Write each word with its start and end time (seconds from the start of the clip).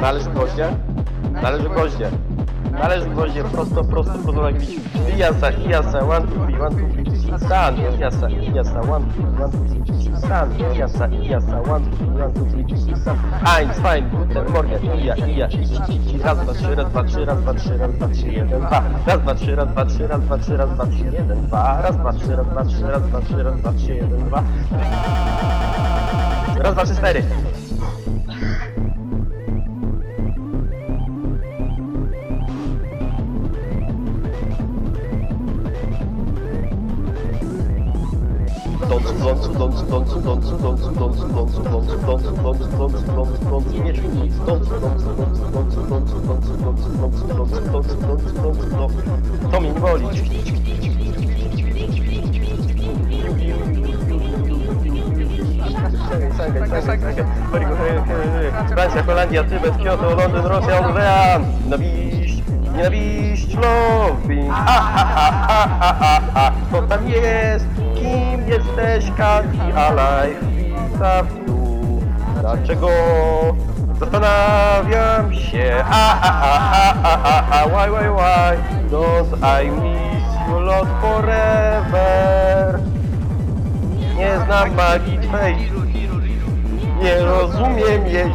Należy 0.00 0.30
gwoździe? 0.30 0.68
Należy 1.42 1.68
gwoździe. 1.68 2.10
Należy 2.72 3.10
gwoździe, 3.10 3.44
prosto, 3.44 3.84
prosto, 3.84 4.12
prosto 4.12 4.42
na 4.42 4.52
gwizd. 4.52 4.72
Ijasa, 5.14 5.50
Ijasa, 5.50 5.98
one, 5.98 6.26
two, 6.26 6.46
three, 6.46 6.60
one, 6.60 6.70
two, 6.76 7.04
three, 7.04 7.38
stan. 7.38 7.76
Ijasa, 7.76 8.28
Ijasa, 8.28 8.80
one, 8.80 9.04
two, 9.16 9.42
one, 9.42 9.52
two, 9.52 9.84
three, 9.84 10.16
stan. 10.16 10.50
Ijasa, 10.58 11.06
Ijasa, 11.08 11.60
one, 11.72 11.84
two, 11.90 12.06
one, 12.22 12.32
two, 12.34 12.64
three, 12.66 12.96
stan. 12.96 13.16
Eins, 13.46 13.78
fein, 13.82 14.08
guten 14.10 14.52
Morgen, 14.52 14.82
Ija, 14.98 15.14
Ija, 15.14 15.46
ici, 15.46 15.74
ici, 15.74 15.96
ici, 15.96 16.18
raz, 16.24 16.38
dwa, 16.38 16.52
trzy, 16.54 16.74
raz, 16.74 16.88
dwa, 16.90 17.04
trzy, 17.04 17.24
raz, 17.24 17.38
dwa, 17.40 17.54
trzy, 17.54 17.78
raz, 17.78 17.90
dwa, 17.94 18.08
trzy, 18.08 18.28
jeden, 18.28 18.60
dwa. 18.60 18.82
Raz, 19.06 19.20
dwa, 19.20 19.34
trzy, 19.34 19.56
raz, 19.56 19.68
dwa, 19.68 19.84
trzy, 19.84 20.06
raz, 20.06 20.20
dwa, 20.20 20.38
trzy, 20.38 20.56
raz, 20.56 20.70
dwa, 20.70 20.86
trzy, 20.86 21.04
jeden, 21.04 21.46
dwa. 21.46 21.80
Raz, 21.82 21.96
dwa, 21.96 22.12
trzy, 22.12 22.36
raz, 22.36 22.46
dwa, 22.46 22.64
trzy, 22.64 22.86
raz, 22.86 23.02
dwa, 23.02 23.20
trzy, 23.20 23.42
raz, 23.42 23.60
dwa, 23.60 23.72
trzy, 23.72 23.94
jeden, 23.94 24.24
dwa. 24.28 24.42
Raz, 26.62 26.74
dwa, 26.74 26.84
trzy, 26.84 26.94
cztery. 26.94 27.22
To 49.52 49.60
mnie 49.60 49.70
nie 49.70 49.80
boli. 49.80 50.06
Francja, 58.68 59.02
Holandia, 59.02 59.44
Tybet, 59.44 59.76
Kyoto, 59.82 60.14
Londyn, 60.14 60.44
Rosja, 60.44 60.78
Orlean. 60.78 61.46
Nienawiść, 61.64 62.42
nienawiść, 62.72 63.54
loving. 63.54 63.95
Ha, 64.50 64.64
ha, 64.64 65.04
ha, 65.04 65.66
ha, 65.78 65.94
ha, 66.00 66.20
ha. 66.34 66.52
Kto 66.68 66.82
tam 66.82 67.08
jest? 67.08 67.66
Kim 67.94 68.48
jesteś? 68.48 69.10
Kanti 69.16 69.72
Alive? 69.76 70.40
Witam 70.92 71.26
tu. 71.46 71.56
Dlaczego? 72.40 72.88
Zastanawiam 74.00 75.34
się. 75.34 75.84
Ha, 75.84 76.18
ha, 76.22 76.40
ha, 76.42 76.58
ha, 76.62 76.98
ha, 77.02 77.18
ha, 77.24 77.42
ha. 77.50 77.66
Why, 77.66 77.90
why, 77.90 78.08
why? 78.10 78.56
Don't 78.90 79.34
I 79.42 79.70
miss 79.70 80.48
you 80.48 80.60
lot 80.60 80.88
forever? 81.00 82.80
Nie 84.16 84.38
znam 84.46 84.74
magii 84.74 85.18
twej. 85.18 85.56
Nie 87.02 87.20
rozumiem 87.20 88.06
jej. 88.06 88.32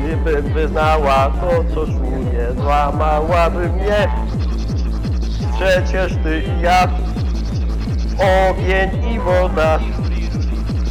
Gdybym 0.00 0.52
wyznała 0.52 1.30
to, 1.40 1.64
co 1.74 1.86
czuję, 1.86 2.52
złamałaby 2.56 3.68
mnie. 3.68 4.08
Przecież 5.66 6.12
ty 6.22 6.42
i 6.58 6.60
ja, 6.62 6.88
ogień 8.50 9.14
i 9.14 9.20
woda. 9.20 9.78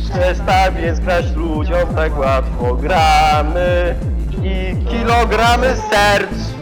Przestań 0.10 0.76
więc 0.82 1.00
grać 1.00 1.32
ludziom 1.32 1.96
tak 1.96 2.18
łatwo. 2.18 2.76
Gramy 2.76 3.96
i 4.44 4.76
kilogramy 4.90 5.76
serc 5.92 6.55